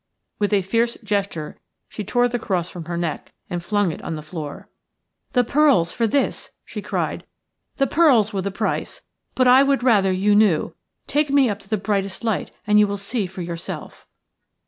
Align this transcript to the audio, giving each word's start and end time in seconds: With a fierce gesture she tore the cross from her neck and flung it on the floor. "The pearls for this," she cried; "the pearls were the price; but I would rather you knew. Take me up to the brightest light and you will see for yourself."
With 0.39 0.51
a 0.51 0.63
fierce 0.63 0.97
gesture 1.03 1.59
she 1.87 2.03
tore 2.03 2.27
the 2.27 2.39
cross 2.39 2.71
from 2.71 2.85
her 2.85 2.97
neck 2.97 3.33
and 3.51 3.63
flung 3.63 3.91
it 3.91 4.01
on 4.01 4.15
the 4.15 4.23
floor. 4.23 4.67
"The 5.33 5.43
pearls 5.43 5.91
for 5.91 6.07
this," 6.07 6.49
she 6.65 6.81
cried; 6.81 7.23
"the 7.75 7.85
pearls 7.85 8.33
were 8.33 8.41
the 8.41 8.49
price; 8.49 9.03
but 9.35 9.47
I 9.47 9.61
would 9.61 9.83
rather 9.83 10.11
you 10.11 10.33
knew. 10.33 10.73
Take 11.05 11.29
me 11.29 11.51
up 11.51 11.59
to 11.59 11.69
the 11.69 11.77
brightest 11.77 12.23
light 12.23 12.49
and 12.65 12.79
you 12.79 12.87
will 12.87 12.97
see 12.97 13.27
for 13.27 13.43
yourself." 13.43 14.07